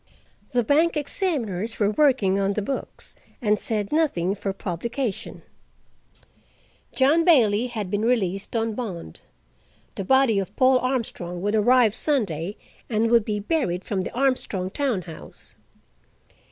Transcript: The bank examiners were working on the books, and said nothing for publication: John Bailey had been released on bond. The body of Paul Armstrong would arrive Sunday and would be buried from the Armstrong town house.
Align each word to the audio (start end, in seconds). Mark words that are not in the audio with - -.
The 0.53 0.63
bank 0.63 0.97
examiners 0.97 1.79
were 1.79 1.91
working 1.91 2.39
on 2.39 2.53
the 2.53 2.61
books, 2.63 3.15
and 3.39 3.59
said 3.59 3.91
nothing 3.91 4.33
for 4.33 4.51
publication: 4.51 5.43
John 6.95 7.23
Bailey 7.23 7.67
had 7.67 7.91
been 7.91 8.01
released 8.03 8.55
on 8.55 8.73
bond. 8.73 9.19
The 9.95 10.03
body 10.03 10.39
of 10.39 10.55
Paul 10.55 10.79
Armstrong 10.79 11.39
would 11.43 11.53
arrive 11.53 11.93
Sunday 11.93 12.57
and 12.89 13.11
would 13.11 13.23
be 13.25 13.39
buried 13.39 13.83
from 13.83 14.01
the 14.01 14.11
Armstrong 14.13 14.71
town 14.71 15.03
house. 15.03 15.55